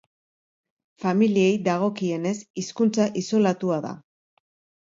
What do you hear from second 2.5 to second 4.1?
hizkuntza isolatua da.